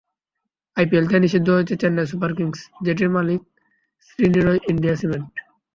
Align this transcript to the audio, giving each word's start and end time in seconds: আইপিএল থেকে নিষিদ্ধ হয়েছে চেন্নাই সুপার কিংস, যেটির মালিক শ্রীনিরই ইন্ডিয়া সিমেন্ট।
আইপিএল 0.77 1.05
থেকে 1.07 1.23
নিষিদ্ধ 1.25 1.47
হয়েছে 1.49 1.73
চেন্নাই 1.81 2.07
সুপার 2.11 2.31
কিংস, 2.37 2.59
যেটির 2.85 3.09
মালিক 3.15 3.41
শ্রীনিরই 4.07 4.59
ইন্ডিয়া 4.71 4.95
সিমেন্ট। 4.95 5.27